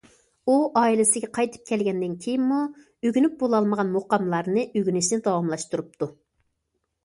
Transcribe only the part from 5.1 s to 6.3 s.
داۋاملاشتۇرۇپتۇ.